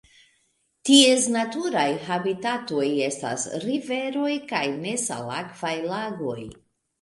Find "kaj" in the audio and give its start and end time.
4.53-4.63